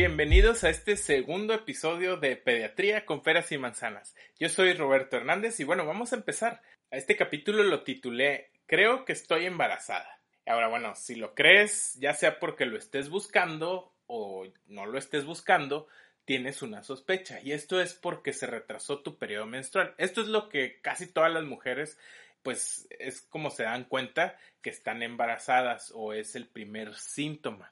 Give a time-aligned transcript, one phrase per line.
[0.00, 4.16] Bienvenidos a este segundo episodio de Pediatría con Peras y Manzanas.
[4.38, 6.62] Yo soy Roberto Hernández y bueno, vamos a empezar.
[6.90, 10.22] A este capítulo lo titulé Creo que estoy embarazada.
[10.46, 15.26] Ahora, bueno, si lo crees, ya sea porque lo estés buscando o no lo estés
[15.26, 15.86] buscando,
[16.24, 17.38] tienes una sospecha.
[17.42, 19.94] Y esto es porque se retrasó tu periodo menstrual.
[19.98, 21.98] Esto es lo que casi todas las mujeres,
[22.42, 27.70] pues es como se dan cuenta que están embarazadas o es el primer síntoma.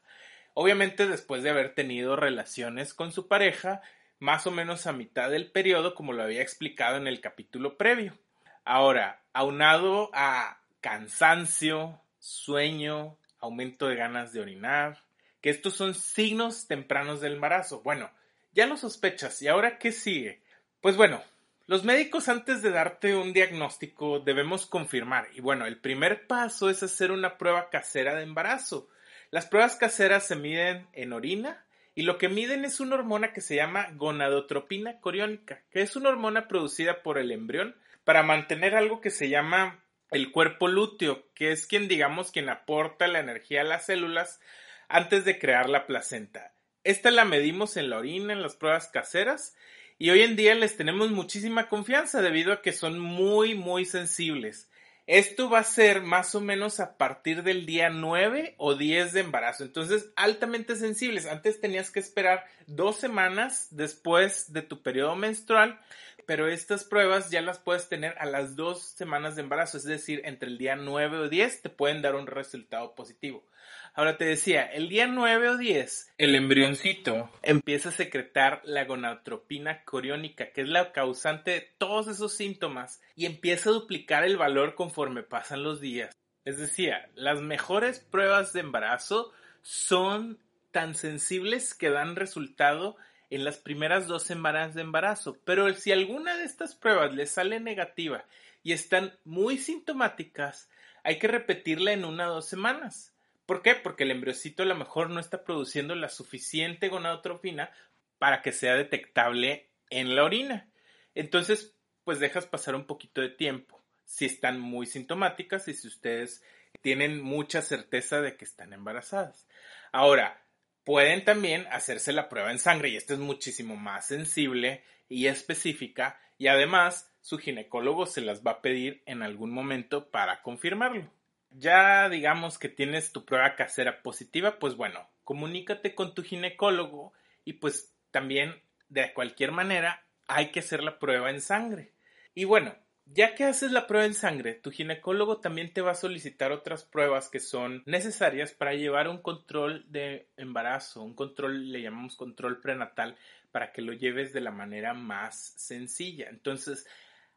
[0.60, 3.80] Obviamente después de haber tenido relaciones con su pareja,
[4.18, 8.18] más o menos a mitad del periodo, como lo había explicado en el capítulo previo.
[8.64, 15.04] Ahora, aunado a cansancio, sueño, aumento de ganas de orinar,
[15.40, 17.80] que estos son signos tempranos del embarazo.
[17.82, 18.10] Bueno,
[18.52, 19.40] ya lo sospechas.
[19.42, 20.42] ¿Y ahora qué sigue?
[20.80, 21.22] Pues bueno,
[21.68, 25.28] los médicos antes de darte un diagnóstico debemos confirmar.
[25.36, 28.88] Y bueno, el primer paso es hacer una prueba casera de embarazo.
[29.30, 33.40] Las pruebas caseras se miden en orina y lo que miden es una hormona que
[33.40, 39.00] se llama gonadotropina coriónica, que es una hormona producida por el embrión para mantener algo
[39.00, 43.64] que se llama el cuerpo lúteo, que es quien digamos quien aporta la energía a
[43.64, 44.40] las células
[44.88, 46.54] antes de crear la placenta.
[46.84, 49.54] Esta la medimos en la orina, en las pruebas caseras,
[49.98, 54.67] y hoy en día les tenemos muchísima confianza debido a que son muy, muy sensibles.
[55.08, 59.20] Esto va a ser más o menos a partir del día 9 o 10 de
[59.20, 59.64] embarazo.
[59.64, 61.24] Entonces, altamente sensibles.
[61.24, 65.80] Antes tenías que esperar dos semanas después de tu periodo menstrual,
[66.28, 70.20] pero estas pruebas ya las puedes tener a las dos semanas de embarazo, es decir,
[70.26, 73.46] entre el día 9 o 10 te pueden dar un resultado positivo.
[73.94, 79.84] Ahora te decía, el día 9 o 10, el embrioncito empieza a secretar la gonadotropina
[79.84, 84.74] coriónica, que es la causante de todos esos síntomas, y empieza a duplicar el valor
[84.74, 86.14] conforme pasan los días.
[86.44, 90.38] Es decir, las mejores pruebas de embarazo son
[90.72, 92.98] tan sensibles que dan resultado
[93.30, 95.38] en las primeras dos semanas de embarazo.
[95.44, 98.24] Pero si alguna de estas pruebas le sale negativa
[98.62, 100.70] y están muy sintomáticas,
[101.04, 103.14] hay que repetirla en una o dos semanas.
[103.46, 103.74] ¿Por qué?
[103.74, 107.70] Porque el embriocito a lo mejor no está produciendo la suficiente gonadotropina
[108.18, 110.68] para que sea detectable en la orina.
[111.14, 111.74] Entonces,
[112.04, 116.42] pues dejas pasar un poquito de tiempo si están muy sintomáticas y si ustedes
[116.80, 119.46] tienen mucha certeza de que están embarazadas.
[119.92, 120.42] Ahora,
[120.88, 126.18] pueden también hacerse la prueba en sangre y esta es muchísimo más sensible y específica
[126.38, 131.10] y además su ginecólogo se las va a pedir en algún momento para confirmarlo
[131.50, 137.12] ya digamos que tienes tu prueba casera positiva, pues bueno, comunícate con tu ginecólogo
[137.44, 138.54] y pues también
[138.88, 141.92] de cualquier manera hay que hacer la prueba en sangre.
[142.34, 142.74] Y bueno,
[143.14, 146.84] ya que haces la prueba en sangre, tu ginecólogo también te va a solicitar otras
[146.84, 152.60] pruebas que son necesarias para llevar un control de embarazo, un control, le llamamos control
[152.60, 153.16] prenatal,
[153.50, 156.28] para que lo lleves de la manera más sencilla.
[156.28, 156.86] Entonces,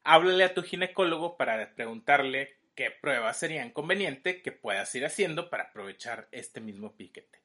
[0.04, 5.66] háblale a tu ginecólogo para preguntarle qué pruebas serían conveniente que puedas ir haciendo para
[5.66, 7.40] aprovechar este mismo piquete.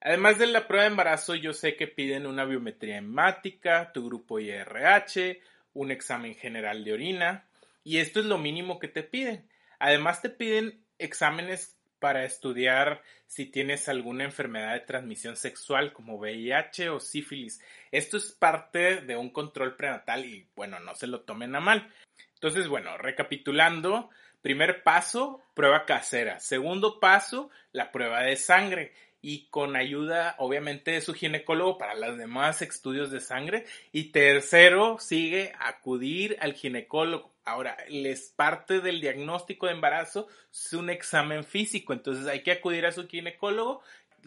[0.00, 4.40] Además de la prueba de embarazo, yo sé que piden una biometría hemática, tu grupo
[4.40, 5.40] IRH,
[5.74, 7.48] un examen general de orina,
[7.84, 9.48] y esto es lo mínimo que te piden.
[9.78, 16.90] Además te piden exámenes para estudiar si tienes alguna enfermedad de transmisión sexual como VIH
[16.90, 17.60] o sífilis.
[17.90, 21.92] Esto es parte de un control prenatal y bueno, no se lo tomen a mal.
[22.34, 24.10] Entonces, bueno, recapitulando,
[24.42, 26.40] Primer paso, prueba casera.
[26.40, 32.18] Segundo paso, la prueba de sangre y con ayuda obviamente de su ginecólogo para los
[32.18, 33.66] demás estudios de sangre.
[33.92, 37.31] Y tercero, sigue acudir al ginecólogo.
[37.44, 42.86] Ahora, les parte del diagnóstico de embarazo es un examen físico, entonces hay que acudir
[42.86, 43.82] a su ginecólogo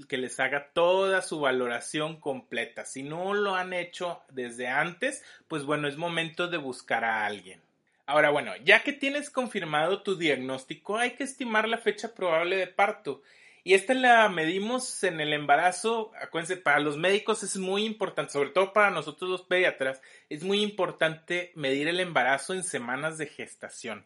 [0.10, 2.84] que les haga toda su valoración completa.
[2.84, 7.62] Si no lo han hecho desde antes, pues bueno, es momento de buscar a alguien.
[8.06, 12.68] Ahora, bueno, ya que tienes confirmado tu diagnóstico, hay que estimar la fecha probable de
[12.68, 13.22] parto.
[13.68, 16.12] Y esta la medimos en el embarazo.
[16.22, 20.62] Acuérdense, para los médicos es muy importante, sobre todo para nosotros los pediatras, es muy
[20.62, 24.06] importante medir el embarazo en semanas de gestación.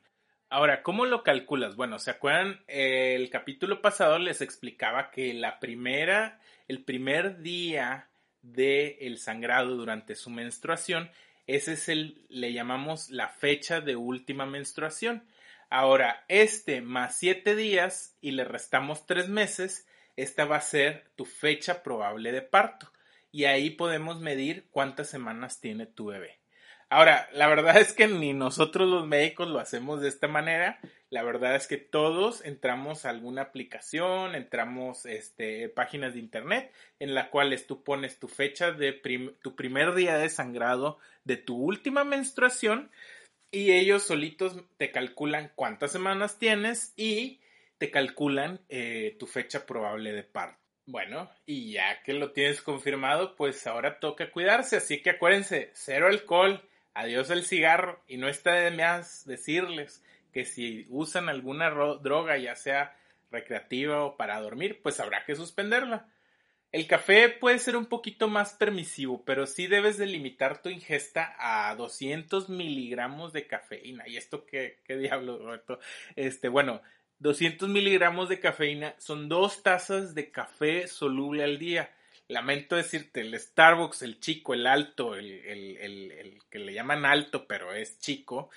[0.49, 1.75] Ahora, ¿cómo lo calculas?
[1.75, 2.63] Bueno, ¿se acuerdan?
[2.67, 6.39] El capítulo pasado les explicaba que la primera,
[6.69, 8.07] el primer día
[8.41, 11.11] del el sangrado durante su menstruación
[11.49, 15.23] ese es el, le llamamos la fecha de última menstruación.
[15.69, 21.25] Ahora, este más siete días y le restamos tres meses, esta va a ser tu
[21.25, 22.91] fecha probable de parto.
[23.31, 26.39] Y ahí podemos medir cuántas semanas tiene tu bebé.
[26.91, 30.79] Ahora, la verdad es que ni nosotros los médicos lo hacemos de esta manera.
[31.11, 37.13] La verdad es que todos entramos a alguna aplicación, entramos este, páginas de internet en
[37.13, 38.93] las cuales tú pones tu fecha de
[39.39, 42.89] tu primer día de sangrado de tu última menstruación
[43.51, 47.39] y ellos solitos te calculan cuántas semanas tienes y
[47.77, 50.59] te calculan eh, tu fecha probable de parto.
[50.85, 56.07] Bueno, y ya que lo tienes confirmado, pues ahora toca cuidarse, así que acuérdense, cero
[56.07, 60.03] alcohol, adiós el cigarro y no está de más decirles
[60.33, 62.95] que si usan alguna droga, ya sea
[63.31, 66.07] recreativa o para dormir, pues habrá que suspenderla.
[66.71, 71.35] El café puede ser un poquito más permisivo, pero sí debes de limitar tu ingesta
[71.39, 74.07] a 200 miligramos de cafeína.
[74.07, 75.79] ¿Y esto qué, qué diablo, Roberto?
[76.15, 76.81] Este, bueno,
[77.19, 81.89] 200 miligramos de cafeína son dos tazas de café soluble al día
[82.29, 87.73] lamento decirte, el Starbucks, el chico, el alto, el, el, que le llaman alto, pero
[87.73, 88.49] es chico,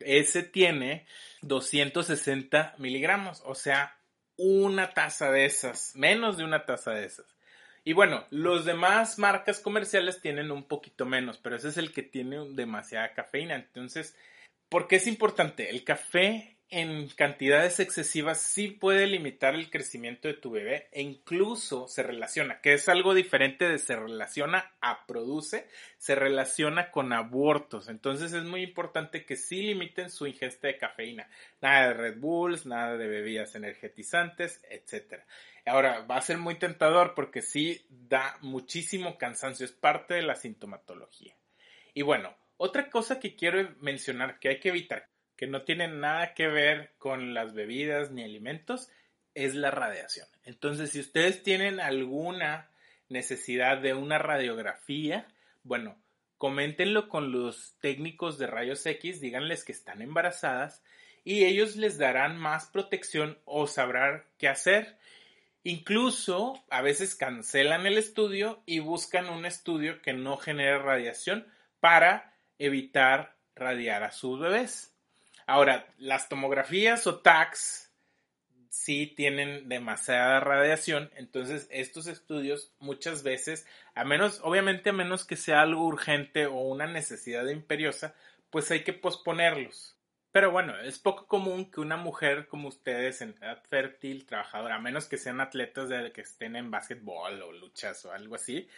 [0.00, 1.06] ese tiene
[1.42, 3.96] 260 miligramos, o sea,
[4.36, 7.36] una taza de esas, menos de una taza de esas.
[7.90, 12.04] Y bueno, los demás marcas comerciales tienen un poquito menos, pero ese es el que
[12.04, 13.56] tiene demasiada cafeína.
[13.56, 14.16] Entonces,
[14.68, 15.70] ¿por qué es importante?
[15.70, 21.88] El café en cantidades excesivas sí puede limitar el crecimiento de tu bebé e incluso
[21.88, 25.68] se relaciona, que es algo diferente de se relaciona a produce,
[25.98, 27.88] se relaciona con abortos.
[27.88, 31.28] Entonces es muy importante que sí limiten su ingesta de cafeína.
[31.60, 35.24] Nada de Red Bulls, nada de bebidas energetizantes, etc.
[35.66, 40.36] Ahora, va a ser muy tentador porque sí da muchísimo cansancio, es parte de la
[40.36, 41.34] sintomatología.
[41.94, 45.08] Y bueno, otra cosa que quiero mencionar que hay que evitar
[45.40, 48.90] que no tienen nada que ver con las bebidas ni alimentos
[49.32, 50.28] es la radiación.
[50.44, 52.68] Entonces, si ustedes tienen alguna
[53.08, 55.26] necesidad de una radiografía,
[55.62, 55.98] bueno,
[56.36, 60.82] coméntenlo con los técnicos de rayos X, díganles que están embarazadas
[61.24, 64.98] y ellos les darán más protección o sabrán qué hacer.
[65.64, 71.46] Incluso a veces cancelan el estudio y buscan un estudio que no genere radiación
[71.80, 74.90] para evitar radiar a sus bebés.
[75.50, 77.90] Ahora, las tomografías o TACs
[78.68, 83.66] sí tienen demasiada radiación, entonces estos estudios muchas veces,
[83.96, 88.14] a menos, obviamente a menos que sea algo urgente o una necesidad imperiosa,
[88.50, 89.96] pues hay que posponerlos.
[90.30, 94.80] Pero bueno, es poco común que una mujer como ustedes en edad fértil, trabajadora, a
[94.80, 98.68] menos que sean atletas de que estén en básquetbol o luchas o algo así,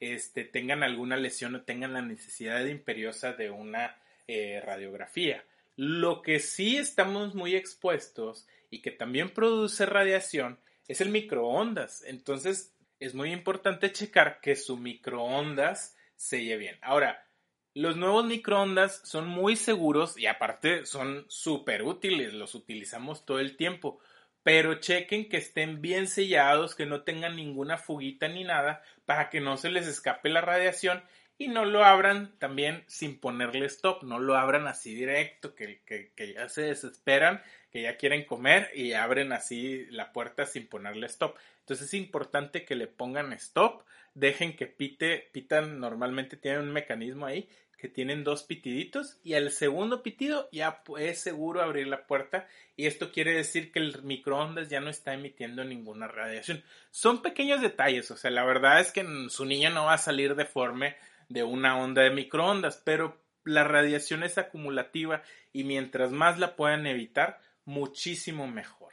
[0.00, 5.44] este, tengan alguna lesión o tengan la necesidad imperiosa de una eh, radiografía.
[5.76, 10.58] Lo que sí estamos muy expuestos y que también produce radiación
[10.88, 12.02] es el microondas.
[12.06, 16.78] Entonces es muy importante checar que su microondas se lleve bien.
[16.82, 17.26] Ahora,
[17.74, 23.56] los nuevos microondas son muy seguros y aparte son súper útiles, los utilizamos todo el
[23.56, 23.98] tiempo.
[24.42, 29.40] Pero chequen que estén bien sellados, que no tengan ninguna fuguita ni nada, para que
[29.40, 31.02] no se les escape la radiación
[31.38, 36.32] y no lo abran también sin ponerle stop, no lo abran así directo, que, que,
[36.34, 41.36] ya se desesperan, que ya quieren comer y abren así la puerta sin ponerle stop.
[41.60, 43.84] Entonces es importante que le pongan stop,
[44.14, 47.48] dejen que pite, pitan normalmente tienen un mecanismo ahí
[47.82, 52.46] que tienen dos pitiditos y al segundo pitido ya es seguro abrir la puerta
[52.76, 56.62] y esto quiere decir que el microondas ya no está emitiendo ninguna radiación.
[56.92, 60.36] Son pequeños detalles, o sea, la verdad es que su niña no va a salir
[60.36, 60.94] deforme
[61.32, 65.22] de una onda de microondas, pero la radiación es acumulativa
[65.52, 68.92] y mientras más la puedan evitar, muchísimo mejor.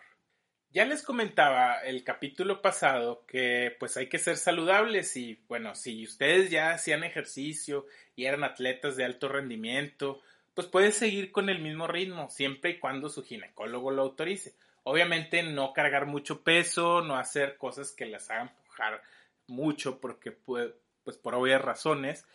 [0.71, 6.03] Ya les comentaba el capítulo pasado que pues hay que ser saludables y bueno, si
[6.03, 10.21] ustedes ya hacían ejercicio y eran atletas de alto rendimiento,
[10.53, 14.53] pues pueden seguir con el mismo ritmo siempre y cuando su ginecólogo lo autorice.
[14.83, 19.01] Obviamente no cargar mucho peso, no hacer cosas que las hagan pujar
[19.47, 20.75] mucho porque puede,
[21.09, 22.27] pues por obvias razones.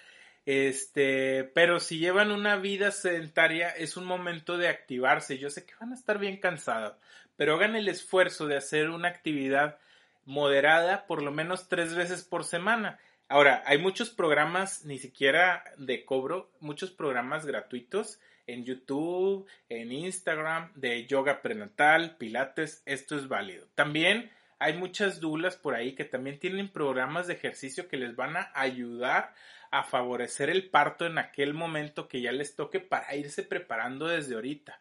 [0.46, 5.38] Este, pero si llevan una vida sedentaria, es un momento de activarse.
[5.38, 6.96] Yo sé que van a estar bien cansados,
[7.36, 9.78] pero hagan el esfuerzo de hacer una actividad
[10.24, 12.98] moderada por lo menos tres veces por semana.
[13.28, 20.72] Ahora, hay muchos programas, ni siquiera de cobro, muchos programas gratuitos en YouTube, en Instagram,
[20.74, 23.68] de yoga prenatal, pilates, esto es válido.
[23.76, 24.32] También
[24.64, 28.50] hay muchas dulas por ahí que también tienen programas de ejercicio que les van a
[28.54, 29.34] ayudar
[29.70, 34.36] a favorecer el parto en aquel momento que ya les toque para irse preparando desde
[34.36, 34.80] ahorita.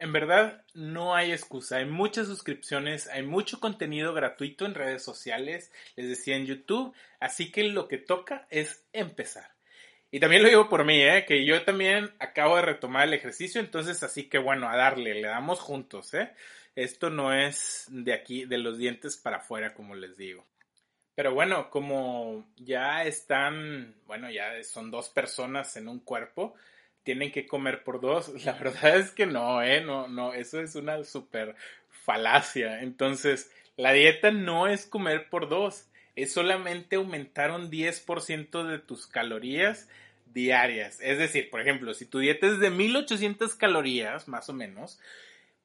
[0.00, 1.76] En verdad, no hay excusa.
[1.76, 7.52] Hay muchas suscripciones, hay mucho contenido gratuito en redes sociales, les decía en YouTube, así
[7.52, 9.52] que lo que toca es empezar.
[10.10, 11.24] Y también lo digo por mí, ¿eh?
[11.24, 15.28] que yo también acabo de retomar el ejercicio, entonces así que bueno, a darle, le
[15.28, 16.14] damos juntos.
[16.14, 16.32] ¿eh?
[16.76, 20.46] Esto no es de aquí, de los dientes para afuera, como les digo.
[21.14, 26.54] Pero bueno, como ya están, bueno, ya son dos personas en un cuerpo,
[27.02, 28.28] tienen que comer por dos.
[28.44, 29.80] La verdad es que no, ¿eh?
[29.82, 31.56] No, no, eso es una super
[31.88, 32.80] falacia.
[32.82, 39.06] Entonces, la dieta no es comer por dos, es solamente aumentar un 10% de tus
[39.06, 39.88] calorías
[40.32, 41.00] diarias.
[41.00, 45.00] Es decir, por ejemplo, si tu dieta es de 1800 calorías, más o menos,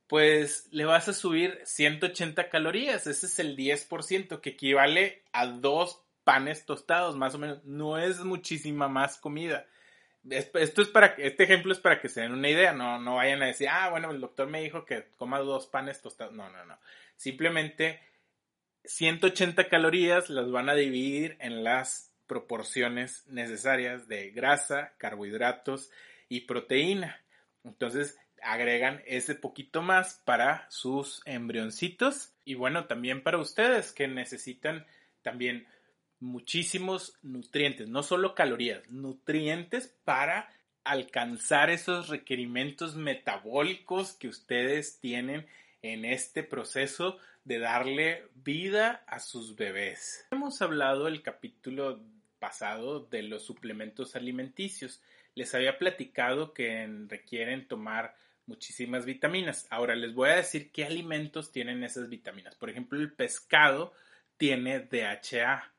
[0.07, 3.07] pues le vas a subir 180 calorías.
[3.07, 7.63] Ese es el 10%, que equivale a dos panes tostados, más o menos.
[7.63, 9.65] No es muchísima más comida.
[10.29, 13.43] Esto es para este ejemplo es para que se den una idea, no, no vayan
[13.43, 16.33] a decir, ah, bueno, el doctor me dijo que coma dos panes tostados.
[16.33, 16.79] No, no, no.
[17.15, 17.99] Simplemente
[18.85, 25.91] 180 calorías las van a dividir en las proporciones necesarias de grasa, carbohidratos
[26.27, 27.21] y proteína.
[27.63, 34.85] Entonces agregan ese poquito más para sus embrioncitos y bueno, también para ustedes que necesitan
[35.23, 35.67] también
[36.19, 40.49] muchísimos nutrientes, no solo calorías, nutrientes para
[40.83, 45.47] alcanzar esos requerimientos metabólicos que ustedes tienen
[45.81, 50.27] en este proceso de darle vida a sus bebés.
[50.31, 51.99] Hemos hablado el capítulo
[52.39, 55.01] pasado de los suplementos alimenticios.
[55.33, 58.15] Les había platicado que requieren tomar
[58.47, 59.67] muchísimas vitaminas.
[59.69, 62.55] Ahora les voy a decir qué alimentos tienen esas vitaminas.
[62.55, 63.93] Por ejemplo, el pescado
[64.37, 65.71] tiene DHA.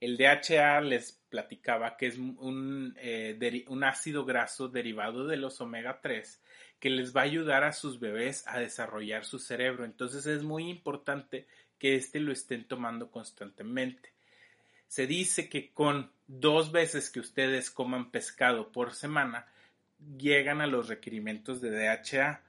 [0.00, 6.00] El DHA les platicaba que es un, eh, un ácido graso derivado de los omega
[6.00, 6.40] 3
[6.82, 9.84] que les va a ayudar a sus bebés a desarrollar su cerebro.
[9.84, 11.46] Entonces es muy importante
[11.78, 14.12] que este lo estén tomando constantemente.
[14.88, 19.46] Se dice que con dos veces que ustedes coman pescado por semana,
[20.18, 22.42] llegan a los requerimientos de DHA,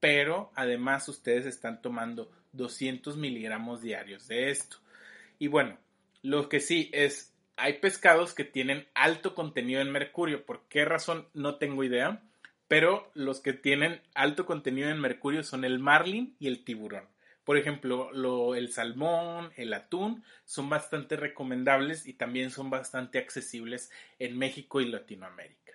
[0.00, 4.78] pero además ustedes están tomando 200 miligramos diarios de esto.
[5.38, 5.78] Y bueno,
[6.22, 10.44] lo que sí es, hay pescados que tienen alto contenido en mercurio.
[10.44, 11.28] ¿Por qué razón?
[11.34, 12.22] No tengo idea.
[12.68, 17.08] Pero los que tienen alto contenido en mercurio son el marlin y el tiburón.
[17.42, 23.90] Por ejemplo, lo, el salmón, el atún son bastante recomendables y también son bastante accesibles
[24.20, 25.72] en México y Latinoamérica.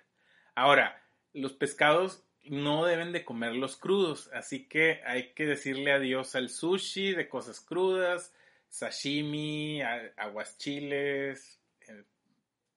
[0.54, 1.02] Ahora,
[1.36, 7.12] los pescados no deben de comerlos crudos, así que hay que decirle adiós al sushi
[7.12, 8.32] de cosas crudas,
[8.68, 9.82] sashimi,
[10.16, 11.60] aguas chiles.
[11.88, 12.04] Eh,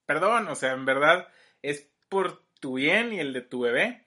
[0.06, 1.28] perdón, o sea, en verdad
[1.62, 4.06] es por tu bien y el de tu bebé,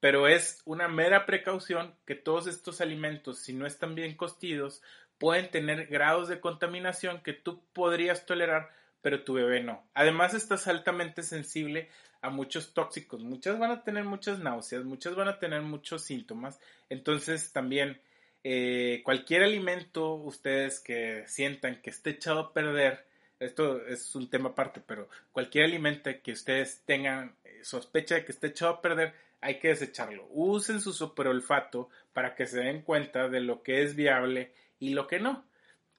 [0.00, 4.82] pero es una mera precaución que todos estos alimentos, si no están bien costidos,
[5.18, 8.70] pueden tener grados de contaminación que tú podrías tolerar,
[9.04, 9.86] pero tu bebé no.
[9.92, 11.90] Además, estás altamente sensible
[12.22, 13.22] a muchos tóxicos.
[13.22, 16.58] Muchas van a tener muchas náuseas, muchas van a tener muchos síntomas.
[16.88, 18.00] Entonces, también
[18.44, 23.04] eh, cualquier alimento ustedes que sientan que esté echado a perder,
[23.40, 28.32] esto es un tema aparte, pero cualquier alimento que ustedes tengan eh, sospecha de que
[28.32, 30.26] esté echado a perder, hay que desecharlo.
[30.30, 35.06] Usen su superolfato para que se den cuenta de lo que es viable y lo
[35.06, 35.44] que no.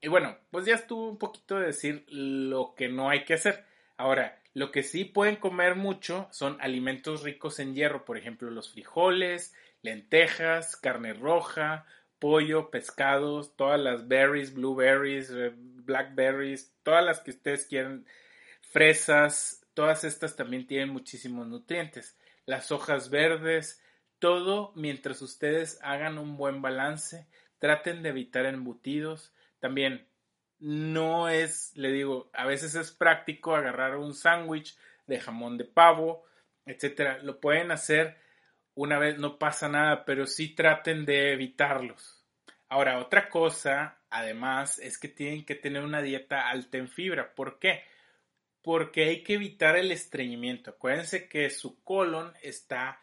[0.05, 3.65] Y bueno, pues ya estuvo un poquito de decir lo que no hay que hacer.
[3.97, 8.71] Ahora, lo que sí pueden comer mucho son alimentos ricos en hierro, por ejemplo, los
[8.71, 11.87] frijoles, lentejas, carne roja,
[12.19, 18.05] pollo, pescados, todas las berries, blueberries, eh, blackberries, todas las que ustedes quieran,
[18.61, 22.15] fresas, todas estas también tienen muchísimos nutrientes.
[22.45, 23.81] Las hojas verdes,
[24.19, 27.25] todo mientras ustedes hagan un buen balance,
[27.57, 29.31] traten de evitar embutidos.
[29.65, 30.07] También
[30.59, 36.23] no es, le digo, a veces es práctico agarrar un sándwich de jamón de pavo,
[36.67, 37.17] etcétera.
[37.23, 38.15] Lo pueden hacer
[38.75, 42.27] una vez no pasa nada, pero sí traten de evitarlos.
[42.69, 47.33] Ahora, otra cosa, además, es que tienen que tener una dieta alta en fibra.
[47.33, 47.85] ¿Por qué?
[48.61, 50.69] Porque hay que evitar el estreñimiento.
[50.69, 52.99] Acuérdense que su colon está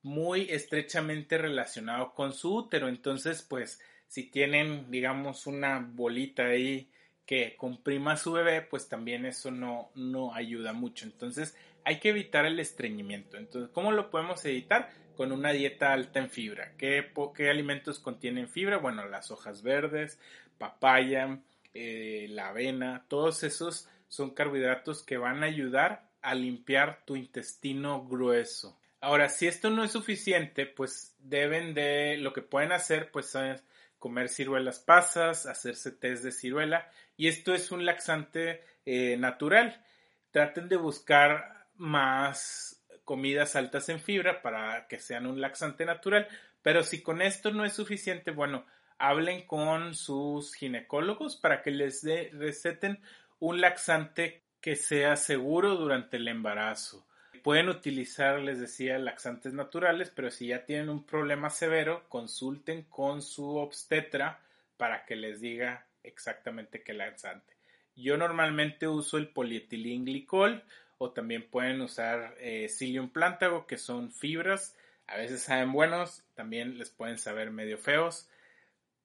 [0.00, 2.88] muy estrechamente relacionado con su útero.
[2.88, 6.90] Entonces, pues, si tienen, digamos, una bolita ahí
[7.24, 11.04] que comprima a su bebé, pues también eso no, no ayuda mucho.
[11.06, 13.36] Entonces, hay que evitar el estreñimiento.
[13.36, 14.90] Entonces, ¿cómo lo podemos evitar?
[15.18, 16.74] con una dieta alta en fibra.
[16.78, 18.76] ¿Qué, qué alimentos contienen fibra?
[18.76, 20.20] Bueno, las hojas verdes,
[20.58, 21.40] papaya,
[21.74, 28.06] eh, la avena, todos esos son carbohidratos que van a ayudar a limpiar tu intestino
[28.06, 28.78] grueso.
[29.00, 33.64] Ahora, si esto no es suficiente, pues deben de, lo que pueden hacer, pues es
[33.98, 39.84] comer ciruelas pasas, hacerse test de ciruela, y esto es un laxante eh, natural.
[40.30, 46.28] Traten de buscar más comidas altas en fibra para que sean un laxante natural,
[46.62, 48.66] pero si con esto no es suficiente, bueno,
[48.98, 53.00] hablen con sus ginecólogos para que les receten
[53.38, 57.07] un laxante que sea seguro durante el embarazo.
[57.42, 63.22] Pueden utilizar, les decía, laxantes naturales, pero si ya tienen un problema severo, consulten con
[63.22, 64.40] su obstetra
[64.76, 67.54] para que les diga exactamente qué laxante.
[67.94, 70.64] Yo normalmente uso el polietilenglicol
[70.98, 74.76] o también pueden usar eh, psyllium plántago, que son fibras.
[75.06, 78.28] A veces saben buenos, también les pueden saber medio feos.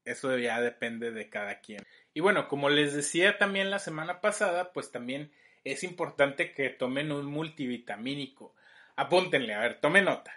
[0.06, 1.84] Eso ya depende de cada quien.
[2.14, 5.32] Y bueno, como les decía también la semana pasada, pues también
[5.64, 8.56] es importante que tomen un multivitamínico.
[8.96, 10.34] Apúntenle, a ver, tomen nota.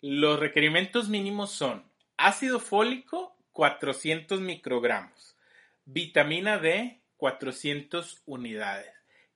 [0.00, 1.84] Los requerimientos mínimos son
[2.16, 5.36] ácido fólico 400 microgramos,
[5.84, 8.92] vitamina D 400 unidades,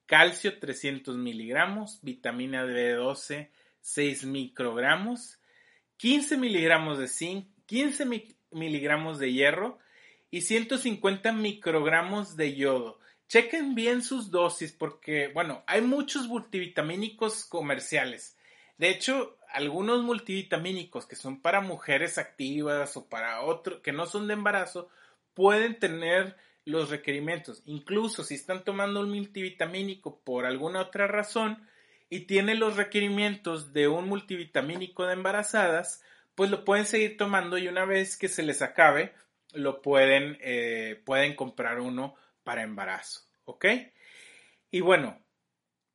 [0.06, 3.50] calcio 300 miligramos, vitamina B12
[3.82, 5.40] 6 microgramos,
[5.96, 8.06] 15 miligramos de zinc, 15
[8.52, 9.78] miligramos de hierro
[10.30, 13.00] y 150 microgramos de yodo.
[13.32, 18.36] Chequen bien sus dosis porque, bueno, hay muchos multivitamínicos comerciales.
[18.76, 24.28] De hecho, algunos multivitamínicos que son para mujeres activas o para otros que no son
[24.28, 24.90] de embarazo
[25.32, 26.36] pueden tener
[26.66, 27.62] los requerimientos.
[27.64, 31.66] Incluso si están tomando un multivitamínico por alguna otra razón
[32.10, 36.02] y tienen los requerimientos de un multivitamínico de embarazadas,
[36.34, 39.14] pues lo pueden seguir tomando y una vez que se les acabe,
[39.54, 43.66] lo pueden, eh, pueden comprar uno para embarazo, ¿ok?
[44.70, 45.20] Y bueno,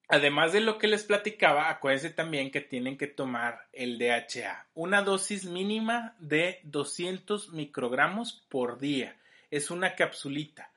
[0.08, 5.02] además de lo que les platicaba, acuérdense también que tienen que tomar el DHA, una
[5.02, 9.18] dosis mínima de 200 microgramos por día,
[9.52, 10.72] es una capsulita,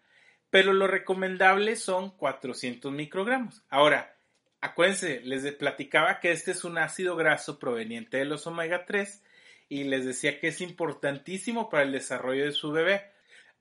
[0.50, 3.62] pero lo recomendable son 400 microgramos.
[3.68, 4.16] Ahora,
[4.60, 9.22] acuérdense, les platicaba que este es un ácido graso proveniente de los omega 3
[9.68, 13.09] y les decía que es importantísimo para el desarrollo de su bebé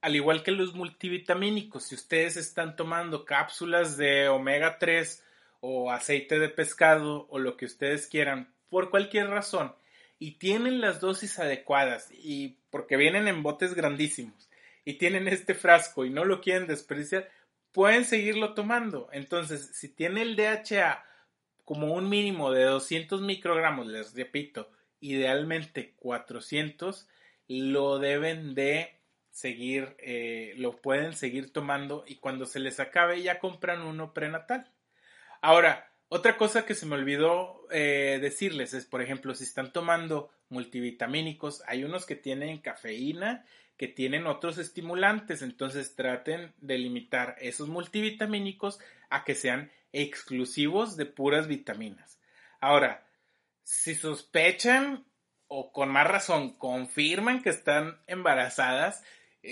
[0.01, 5.23] al igual que los multivitamínicos, si ustedes están tomando cápsulas de omega 3
[5.61, 9.75] o aceite de pescado o lo que ustedes quieran, por cualquier razón,
[10.19, 14.49] y tienen las dosis adecuadas y porque vienen en botes grandísimos
[14.85, 17.29] y tienen este frasco y no lo quieren desperdiciar,
[17.71, 19.09] pueden seguirlo tomando.
[19.11, 21.05] Entonces, si tiene el DHA
[21.63, 27.07] como un mínimo de 200 microgramos, les repito, idealmente 400,
[27.47, 28.98] lo deben de
[29.39, 34.69] seguir, eh, lo pueden seguir tomando y cuando se les acabe ya compran uno prenatal.
[35.39, 40.29] Ahora, otra cosa que se me olvidó eh, decirles es, por ejemplo, si están tomando
[40.49, 43.45] multivitamínicos, hay unos que tienen cafeína,
[43.77, 51.05] que tienen otros estimulantes, entonces traten de limitar esos multivitamínicos a que sean exclusivos de
[51.05, 52.19] puras vitaminas.
[52.59, 53.07] Ahora,
[53.63, 55.05] si sospechan
[55.47, 59.01] o con más razón confirman que están embarazadas,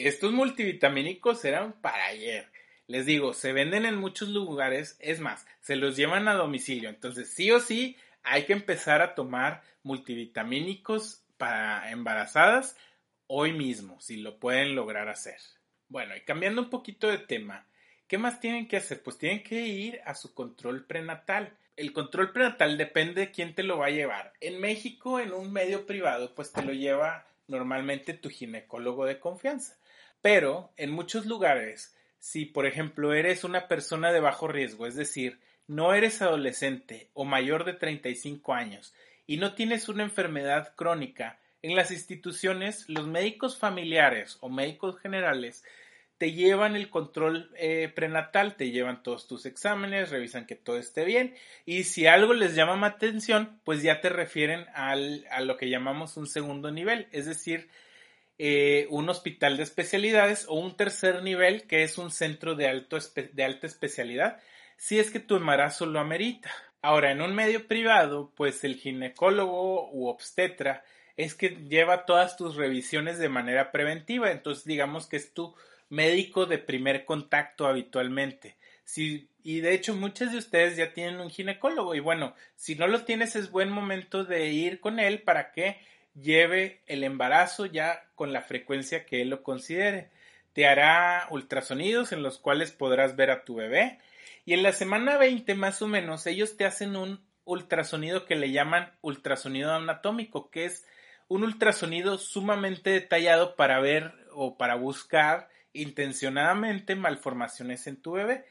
[0.05, 2.51] estos multivitamínicos eran para ayer.
[2.87, 6.89] Les digo, se venden en muchos lugares, es más, se los llevan a domicilio.
[6.89, 12.77] Entonces, sí o sí, hay que empezar a tomar multivitamínicos para embarazadas
[13.27, 15.37] hoy mismo, si lo pueden lograr hacer.
[15.89, 17.67] Bueno, y cambiando un poquito de tema,
[18.07, 19.03] ¿qué más tienen que hacer?
[19.03, 21.57] Pues tienen que ir a su control prenatal.
[21.75, 24.33] El control prenatal depende de quién te lo va a llevar.
[24.41, 29.77] En México, en un medio privado, pues te lo lleva normalmente tu ginecólogo de confianza.
[30.21, 35.39] Pero en muchos lugares, si por ejemplo eres una persona de bajo riesgo, es decir,
[35.67, 38.93] no eres adolescente o mayor de 35 años
[39.25, 45.63] y no tienes una enfermedad crónica, en las instituciones los médicos familiares o médicos generales
[46.17, 51.05] te llevan el control eh, prenatal, te llevan todos tus exámenes, revisan que todo esté
[51.05, 55.57] bien y si algo les llama más atención, pues ya te refieren al, a lo
[55.57, 57.69] que llamamos un segundo nivel, es decir,
[58.39, 62.97] eh, un hospital de especialidades o un tercer nivel que es un centro de, alto
[63.15, 64.39] de alta especialidad,
[64.77, 66.51] si es que tu embarazo lo amerita.
[66.81, 70.83] Ahora, en un medio privado, pues el ginecólogo u obstetra
[71.15, 75.55] es que lleva todas tus revisiones de manera preventiva, entonces digamos que es tu
[75.89, 78.55] médico de primer contacto habitualmente.
[78.83, 82.87] Si, y de hecho muchos de ustedes ya tienen un ginecólogo y bueno, si no
[82.87, 85.79] lo tienes es buen momento de ir con él para que
[86.21, 90.09] lleve el embarazo ya con la frecuencia que él lo considere.
[90.53, 93.99] Te hará ultrasonidos en los cuales podrás ver a tu bebé
[94.45, 98.51] Y en la semana 20 más o menos ellos te hacen un ultrasonido que le
[98.51, 100.85] llaman ultrasonido anatómico, que es
[101.27, 108.45] un ultrasonido sumamente detallado para ver o para buscar intencionadamente malformaciones en tu bebé.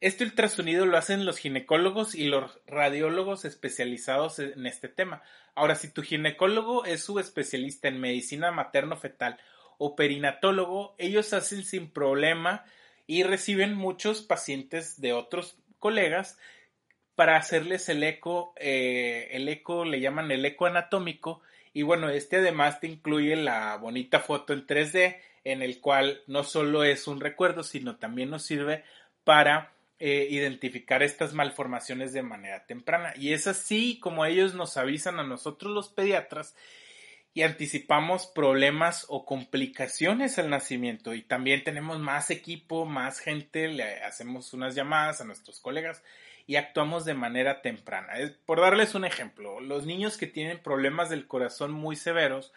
[0.00, 5.22] Este ultrasonido lo hacen los ginecólogos y los radiólogos especializados en este tema.
[5.56, 9.40] Ahora, si tu ginecólogo es subespecialista en medicina materno-fetal
[9.76, 12.64] o perinatólogo, ellos hacen sin problema
[13.08, 16.38] y reciben muchos pacientes de otros colegas
[17.16, 22.36] para hacerles el eco, eh, el eco le llaman el eco anatómico y bueno, este
[22.36, 27.20] además te incluye la bonita foto en 3D en el cual no solo es un
[27.20, 28.84] recuerdo, sino también nos sirve
[29.24, 33.12] para eh, identificar estas malformaciones de manera temprana.
[33.16, 36.54] Y es así como ellos nos avisan a nosotros los pediatras
[37.34, 41.14] y anticipamos problemas o complicaciones al nacimiento.
[41.14, 46.02] Y también tenemos más equipo, más gente, le hacemos unas llamadas a nuestros colegas
[46.48, 48.14] y actuamos de manera temprana.
[48.46, 52.52] Por darles un ejemplo, los niños que tienen problemas del corazón muy severos,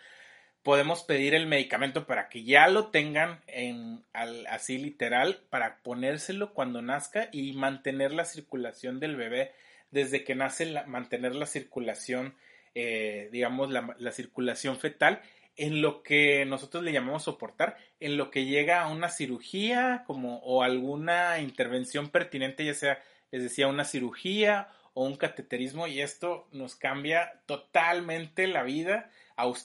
[0.64, 6.82] podemos pedir el medicamento para que ya lo tengan en así literal para ponérselo cuando
[6.82, 9.52] nazca y mantener la circulación del bebé.
[9.90, 12.36] Desde que nace mantener la circulación
[12.74, 15.22] eh, digamos la, la, circulación fetal
[15.58, 20.38] en lo que nosotros le llamamos soportar en lo que llega a una cirugía como
[20.38, 26.48] o alguna intervención pertinente ya sea les decía una cirugía o un cateterismo y esto
[26.54, 29.10] nos cambia totalmente la vida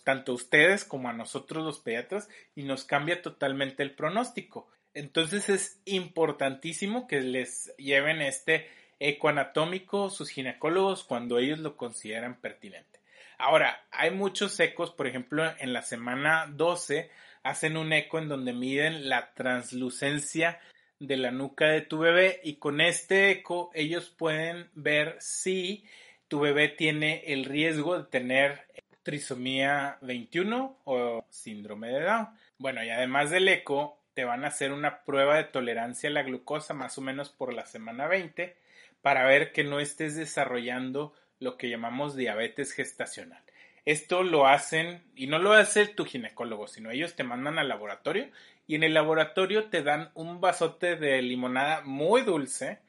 [0.02, 4.68] tanto a ustedes como a nosotros los pediatras y nos cambia totalmente el pronóstico.
[4.94, 12.40] Entonces es importantísimo que les lleven este eco anatómico sus ginecólogos cuando ellos lo consideran
[12.40, 13.00] pertinente.
[13.38, 17.10] Ahora, hay muchos ecos, por ejemplo, en la semana 12
[17.42, 20.58] hacen un eco en donde miden la translucencia
[20.98, 25.84] de la nuca de tu bebé y con este eco ellos pueden ver si
[26.28, 28.65] tu bebé tiene el riesgo de tener
[29.06, 32.28] trisomía 21 o síndrome de Down.
[32.58, 36.24] Bueno, y además del eco, te van a hacer una prueba de tolerancia a la
[36.24, 38.56] glucosa más o menos por la semana 20
[39.02, 43.40] para ver que no estés desarrollando lo que llamamos diabetes gestacional.
[43.84, 48.28] Esto lo hacen, y no lo hace tu ginecólogo, sino ellos te mandan al laboratorio
[48.66, 52.80] y en el laboratorio te dan un vasote de limonada muy dulce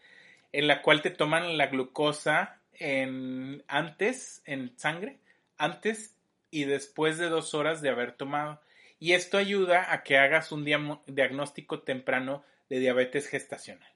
[0.51, 5.19] en la cual te toman la glucosa en, antes en sangre
[5.57, 6.15] antes
[6.51, 8.61] y después de dos horas de haber tomado.
[8.99, 10.65] Y esto ayuda a que hagas un
[11.07, 13.87] diagnóstico temprano de diabetes gestacional.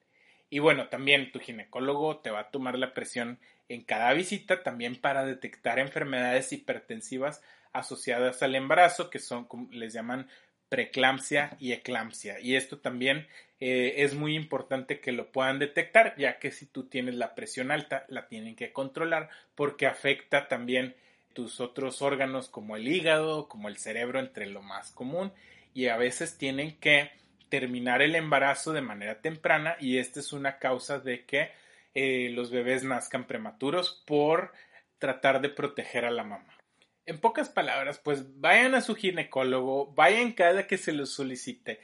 [0.50, 4.98] Y bueno, también tu ginecólogo te va a tomar la presión en cada visita también
[5.00, 10.28] para detectar enfermedades hipertensivas asociadas al embarazo, que son, les llaman
[10.68, 12.40] preeclampsia y eclampsia.
[12.40, 13.28] Y esto también
[13.60, 17.72] eh, es muy importante que lo puedan detectar, ya que si tú tienes la presión
[17.72, 20.96] alta, la tienen que controlar porque afecta también
[21.34, 25.34] tus otros órganos como el hígado, como el cerebro, entre lo más común,
[25.74, 27.12] y a veces tienen que
[27.50, 31.52] terminar el embarazo de manera temprana y esta es una causa de que
[31.94, 34.54] eh, los bebés nazcan prematuros por
[34.98, 36.58] tratar de proteger a la mamá.
[37.06, 41.82] En pocas palabras, pues vayan a su ginecólogo, vayan cada que se los solicite,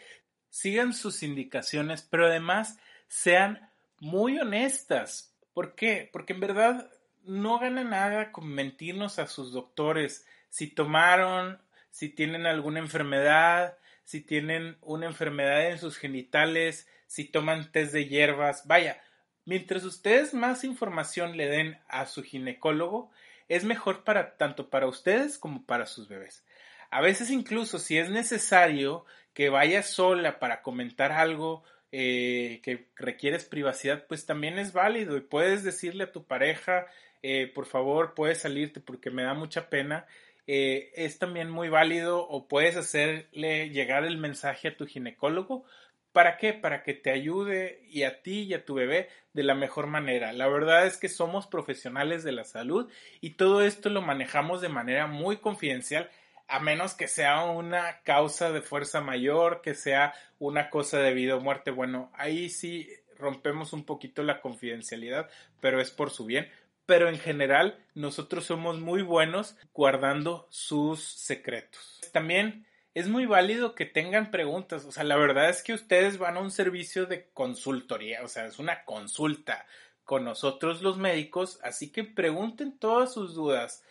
[0.50, 5.36] sigan sus indicaciones, pero además sean muy honestas.
[5.54, 6.10] ¿Por qué?
[6.14, 6.90] Porque en verdad
[7.28, 14.22] no gana nada con mentirnos a sus doctores si tomaron, si tienen alguna enfermedad, si
[14.22, 18.66] tienen una enfermedad en sus genitales, si toman test de hierbas.
[18.68, 19.02] Vaya,
[19.46, 23.12] mientras ustedes más información le den a su ginecólogo,
[23.48, 26.46] es mejor para tanto para ustedes como para sus bebés.
[26.90, 33.46] A veces incluso si es necesario que vayas sola para comentar algo eh, que requieres
[33.46, 36.88] privacidad, pues también es válido y puedes decirle a tu pareja
[37.24, 40.06] eh, por favor puedes salirte porque me da mucha pena,
[40.48, 45.66] eh, es también muy válido o puedes hacerle llegar el mensaje a tu ginecólogo.
[46.14, 46.54] ¿Para qué?
[46.54, 50.34] Para que te ayude y a ti y a tu bebé de la mejor manera.
[50.34, 52.90] La verdad es que somos profesionales de la salud
[53.22, 56.10] y todo esto lo manejamos de manera muy confidencial
[56.48, 61.36] a menos que sea una causa de fuerza mayor, que sea una cosa de vida
[61.36, 61.72] o muerte.
[61.72, 66.50] Bueno, ahí sí rompemos un poquito la confidencialidad, pero es por su bien
[66.88, 72.02] pero en general nosotros somos muy buenos guardando sus secretos.
[72.12, 76.38] También es muy válido que tengan preguntas, o sea, la verdad es que ustedes van
[76.38, 79.68] a un servicio de consultoría, o sea, es una consulta
[80.04, 83.84] con nosotros los médicos, así que pregunten todas sus dudas.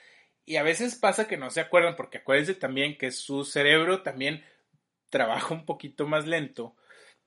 [0.47, 4.43] Y a veces pasa que no se acuerdan, porque acuérdense también que su cerebro también
[5.11, 6.75] trabaja un poquito más lento.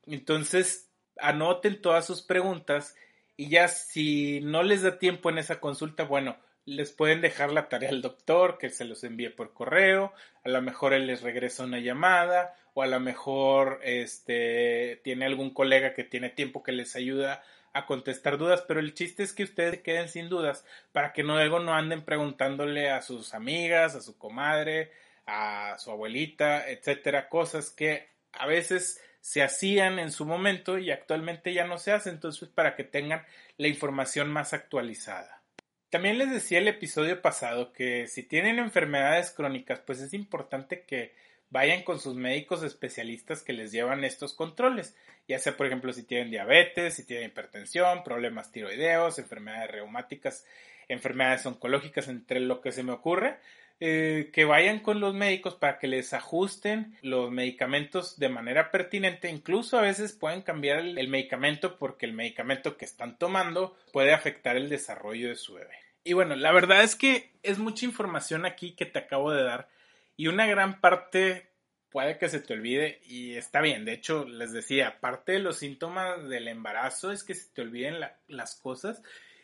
[0.07, 2.95] Entonces, anoten todas sus preguntas
[3.39, 7.69] y ya si no les da tiempo en esa consulta, bueno, les pueden dejar la
[7.69, 10.11] tarea al doctor, que se los envíe por correo,
[10.43, 15.51] a lo mejor él les regresa una llamada, o a lo mejor este tiene algún
[15.51, 19.43] colega que tiene tiempo que les ayuda a contestar dudas, pero el chiste es que
[19.43, 24.17] ustedes queden sin dudas para que luego no anden preguntándole a sus amigas, a su
[24.17, 24.91] comadre,
[25.25, 31.53] a su abuelita, etcétera, cosas que a veces se hacían en su momento y actualmente
[31.53, 33.25] ya no se hacen, entonces para que tengan
[33.57, 35.41] la información más actualizada.
[35.89, 41.15] También les decía el episodio pasado que si tienen enfermedades crónicas, pues es importante que
[41.49, 44.95] vayan con sus médicos especialistas que les llevan estos controles,
[45.27, 50.45] ya sea por ejemplo si tienen diabetes, si tienen hipertensión, problemas tiroideos, enfermedades reumáticas,
[50.87, 53.37] enfermedades oncológicas, entre lo que se me ocurre,
[53.81, 59.29] eh, que vayan con los médicos para que les ajusten los medicamentos de manera pertinente.
[59.29, 64.57] Incluso a veces pueden cambiar el, medicamento porque el medicamento que están tomando puede afectar
[64.57, 65.75] el desarrollo de su bebé.
[66.03, 69.69] Y bueno, la verdad es que es mucha información aquí que te acabo de dar
[70.17, 71.49] y una gran parte
[71.89, 73.85] puede que se te olvide y está bien.
[73.85, 77.95] De hecho, les decía, parte de los síntomas del embarazo es que se te olviden
[78.27, 79.01] las cosas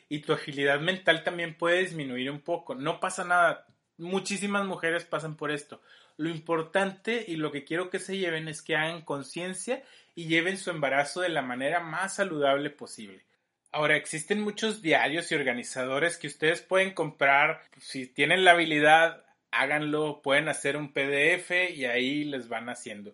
[0.10, 2.76] y tu agilidad mental también puede disminuir un poco.
[2.76, 3.66] No pasa nada,
[3.98, 5.82] muchísimas mujeres pasan por esto.
[6.18, 9.84] Lo importante y lo que quiero que se lleven es que hagan conciencia
[10.16, 13.26] y lleven su embarazo de la manera más saludable posible.
[13.72, 17.62] Ahora, existen muchos diarios y organizadores que ustedes pueden comprar.
[17.78, 23.14] Si tienen la habilidad, háganlo, pueden hacer un PDF y ahí les van haciendo.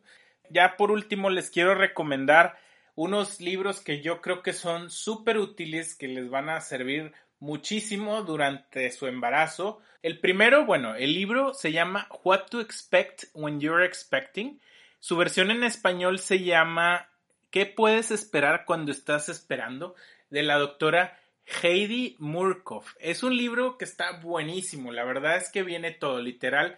[0.51, 2.59] Ya por último, les quiero recomendar
[2.93, 8.23] unos libros que yo creo que son súper útiles, que les van a servir muchísimo
[8.23, 9.81] durante su embarazo.
[10.01, 14.61] El primero, bueno, el libro se llama What to Expect When You're Expecting.
[14.99, 17.09] Su versión en español se llama
[17.49, 19.95] ¿Qué puedes esperar cuando estás esperando?
[20.31, 21.19] de la doctora
[21.61, 22.95] Heidi Murkoff.
[22.99, 26.77] Es un libro que está buenísimo, la verdad es que viene todo, literal,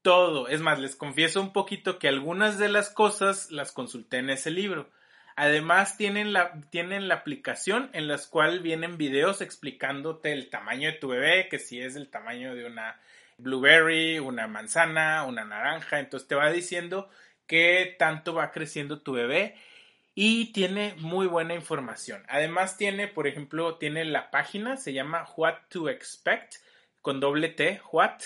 [0.00, 0.48] todo.
[0.48, 4.50] Es más, les confieso un poquito que algunas de las cosas las consulté en ese
[4.50, 4.88] libro.
[5.36, 10.98] Además tienen la, tienen la aplicación en la cual vienen videos explicándote el tamaño de
[10.98, 13.00] tu bebé, que si es el tamaño de una
[13.38, 17.08] blueberry, una manzana, una naranja, entonces te va diciendo
[17.46, 19.56] qué tanto va creciendo tu bebé
[20.14, 22.22] y tiene muy buena información.
[22.28, 26.56] Además tiene, por ejemplo, tiene la página, se llama What to Expect
[27.00, 28.20] con doble T, what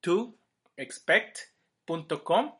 [0.00, 0.34] to
[0.76, 2.52] expect.com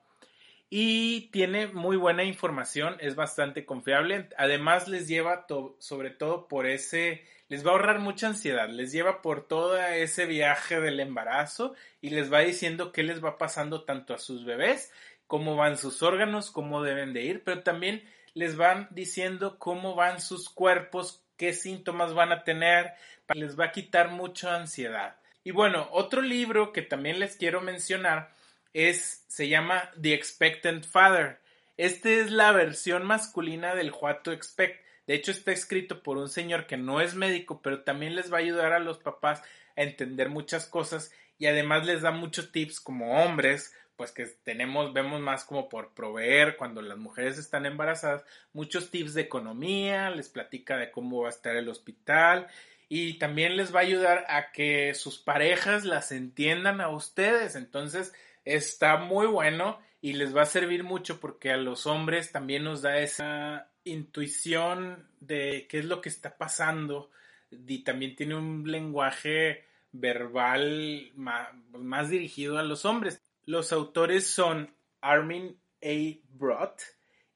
[0.70, 4.28] y tiene muy buena información, es bastante confiable.
[4.36, 5.46] Además les lleva
[5.78, 10.26] sobre todo por ese, les va a ahorrar mucha ansiedad, les lleva por todo ese
[10.26, 14.92] viaje del embarazo y les va diciendo qué les va pasando tanto a sus bebés,
[15.26, 18.04] cómo van sus órganos, cómo deben de ir, pero también
[18.34, 22.92] les van diciendo cómo van sus cuerpos, qué síntomas van a tener,
[23.32, 25.16] les va a quitar mucha ansiedad.
[25.44, 28.36] Y bueno, otro libro que también les quiero mencionar
[28.72, 31.40] es, se llama The Expectant Father.
[31.76, 34.84] Esta es la versión masculina del What to Expect.
[35.06, 38.38] De hecho, está escrito por un señor que no es médico, pero también les va
[38.38, 39.42] a ayudar a los papás
[39.76, 44.92] a entender muchas cosas y además les da muchos tips como hombres, pues que tenemos,
[44.92, 50.28] vemos más como por proveer cuando las mujeres están embarazadas, muchos tips de economía, les
[50.28, 52.48] platica de cómo va a estar el hospital
[52.88, 57.54] y también les va a ayudar a que sus parejas las entiendan a ustedes.
[57.54, 58.12] Entonces,
[58.54, 62.82] está muy bueno y les va a servir mucho porque a los hombres también nos
[62.82, 67.10] da esa intuición de qué es lo que está pasando
[67.50, 73.22] y también tiene un lenguaje verbal más, dirigido a los hombres.
[73.44, 76.18] Los autores son Armin A.
[76.30, 76.82] Brott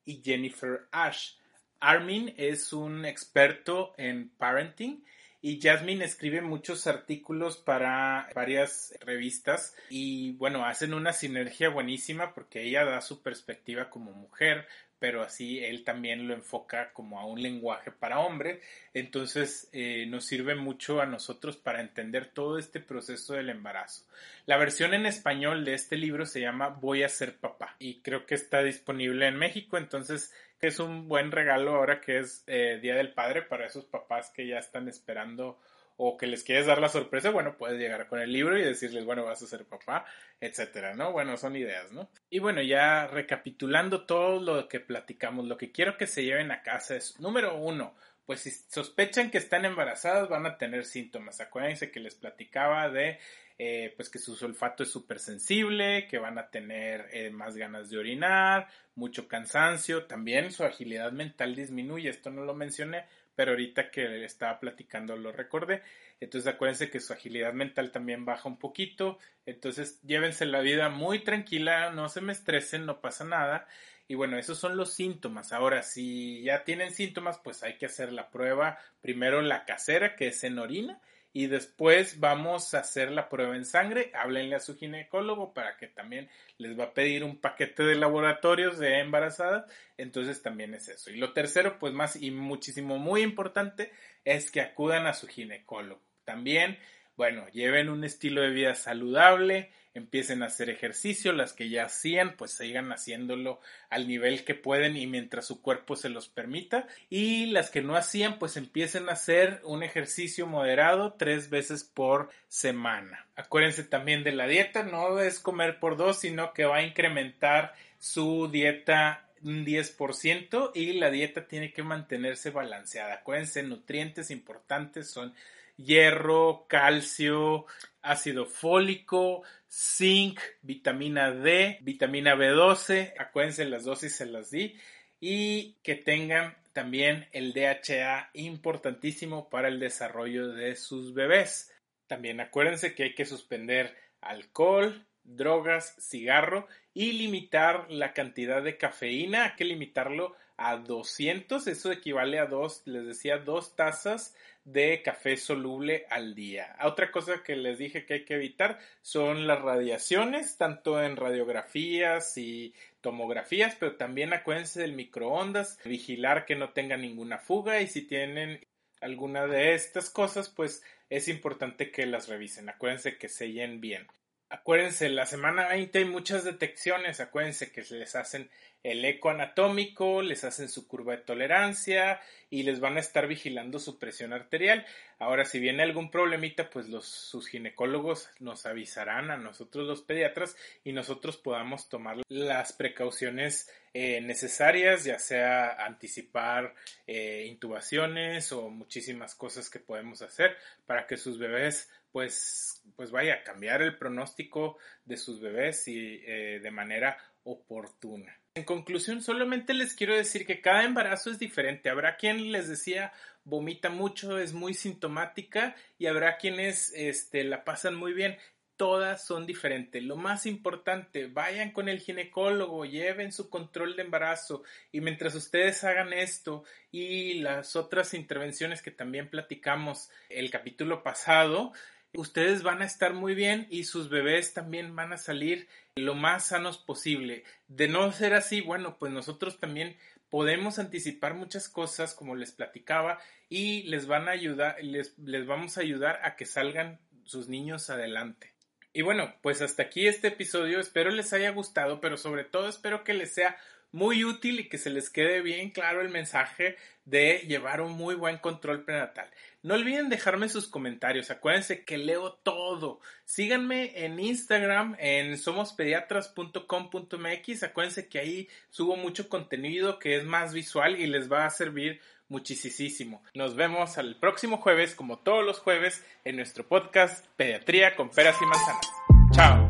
[0.05, 1.35] y Jennifer Ash.
[1.81, 5.05] Armin es un experto en parenting
[5.45, 12.63] y Jasmine escribe muchos artículos para varias revistas y bueno, hacen una sinergia buenísima porque
[12.63, 14.69] ella da su perspectiva como mujer,
[15.01, 18.61] pero así él también lo enfoca como a un lenguaje para hombres.
[18.95, 24.07] Entonces eh, nos sirve mucho a nosotros para entender todo este proceso del embarazo.
[24.47, 28.27] La versión en español de este libro se llama Voy a ser papá y creo
[28.27, 32.95] que está disponible en México, entonces es un buen regalo ahora que es eh, Día
[32.95, 35.59] del Padre para esos papás que ya están esperando
[35.97, 39.05] o que les quieres dar la sorpresa, bueno, puedes llegar con el libro y decirles,
[39.05, 40.07] bueno, vas a ser papá,
[40.41, 41.13] etcétera, ¿no?
[41.13, 42.09] Bueno, son ideas, ¿no?
[42.31, 46.63] Y bueno, ya recapitulando todo lo que platicamos, lo que quiero que se lleven a
[46.63, 47.95] casa es, número uno,
[48.25, 51.41] pues si sospechan que están embarazadas van a tener síntomas.
[51.41, 53.19] Acuérdense que les platicaba de
[53.65, 57.91] eh, pues que su olfato es súper sensible, que van a tener eh, más ganas
[57.91, 63.05] de orinar, mucho cansancio, también su agilidad mental disminuye, esto no lo mencioné,
[63.37, 65.83] pero ahorita que estaba platicando lo recordé.
[66.19, 69.19] Entonces acuérdense que su agilidad mental también baja un poquito.
[69.47, 73.69] Entonces llévense la vida muy tranquila, no se me estresen, no pasa nada.
[74.09, 75.53] Y bueno, esos son los síntomas.
[75.53, 78.79] Ahora, si ya tienen síntomas, pues hay que hacer la prueba.
[79.01, 81.01] Primero la casera, que es en orina,
[81.33, 84.11] y después vamos a hacer la prueba en sangre.
[84.15, 88.79] Háblenle a su ginecólogo para que también les va a pedir un paquete de laboratorios
[88.79, 89.65] de embarazadas.
[89.97, 91.11] Entonces también es eso.
[91.11, 93.91] Y lo tercero, pues más y muchísimo muy importante,
[94.25, 96.03] es que acudan a su ginecólogo.
[96.25, 96.79] También,
[97.17, 102.37] bueno, lleven un estilo de vida saludable empiecen a hacer ejercicio, las que ya hacían,
[102.37, 107.47] pues sigan haciéndolo al nivel que pueden y mientras su cuerpo se los permita, y
[107.47, 113.27] las que no hacían, pues empiecen a hacer un ejercicio moderado tres veces por semana.
[113.37, 117.75] Acuérdense también de la dieta, no es comer por dos, sino que va a incrementar
[117.99, 123.15] su dieta un 10% y la dieta tiene que mantenerse balanceada.
[123.15, 125.35] Acuérdense, nutrientes importantes son
[125.77, 127.67] hierro, calcio,
[128.01, 134.77] ácido fólico, zinc, vitamina D, vitamina B12, acuérdense las dosis se las di,
[135.21, 141.73] y que tengan también el DHA importantísimo para el desarrollo de sus bebés.
[142.07, 149.45] También acuérdense que hay que suspender alcohol, drogas, cigarro y limitar la cantidad de cafeína,
[149.45, 154.35] hay que limitarlo a 200, eso equivale a dos, les decía, dos tazas
[154.65, 156.77] de café soluble al día.
[156.85, 162.37] Otra cosa que les dije que hay que evitar son las radiaciones, tanto en radiografías
[162.39, 168.03] y tomografías, pero también acuérdense del microondas, vigilar que no tenga ninguna fuga y si
[168.03, 168.65] tienen
[169.01, 172.69] alguna de estas cosas, pues es importante que las revisen.
[172.69, 174.07] Acuérdense que sellen bien.
[174.53, 177.21] Acuérdense, la semana 20 hay muchas detecciones.
[177.21, 178.51] Acuérdense que les hacen
[178.83, 183.79] el eco anatómico, les hacen su curva de tolerancia y les van a estar vigilando
[183.79, 184.85] su presión arterial.
[185.19, 190.55] Ahora, si viene algún problemita, pues los, sus ginecólogos nos avisarán a nosotros los pediatras
[190.85, 196.75] y nosotros podamos tomar las precauciones eh, necesarias, ya sea anticipar
[197.07, 203.35] eh, intubaciones o muchísimas cosas que podemos hacer para que sus bebés pues, pues vaya
[203.35, 208.39] a cambiar el pronóstico de sus bebés y eh, de manera oportuna.
[208.55, 211.89] En conclusión, solamente les quiero decir que cada embarazo es diferente.
[211.89, 213.13] Habrá quien les decía
[213.45, 218.37] vomita mucho, es muy sintomática y habrá quienes este, la pasan muy bien.
[218.77, 220.03] Todas son diferentes.
[220.03, 225.85] Lo más importante, vayan con el ginecólogo, lleven su control de embarazo y mientras ustedes
[225.85, 231.73] hagan esto y las otras intervenciones que también platicamos el capítulo pasado,
[232.15, 236.47] ustedes van a estar muy bien y sus bebés también van a salir lo más
[236.47, 237.45] sanos posible.
[237.69, 239.97] De no ser así, bueno, pues nosotros también
[240.31, 245.77] podemos anticipar muchas cosas, como les platicaba, y les van a ayudar, les, les vamos
[245.77, 248.53] a ayudar a que salgan sus niños adelante.
[248.95, 253.05] Y bueno, pues hasta aquí este episodio, espero les haya gustado, pero sobre todo espero
[253.05, 253.57] que les sea
[253.91, 258.15] muy útil y que se les quede bien claro el mensaje de llevar un muy
[258.15, 259.29] buen control prenatal.
[259.63, 263.01] No olviden dejarme sus comentarios, acuérdense que leo todo.
[263.25, 271.01] Síganme en Instagram en somospediatras.com.mx, acuérdense que ahí subo mucho contenido que es más visual
[271.01, 273.23] y les va a servir muchísimo.
[273.35, 278.37] Nos vemos el próximo jueves, como todos los jueves, en nuestro podcast Pediatría con peras
[278.41, 278.89] y manzanas.
[279.33, 279.62] Chao.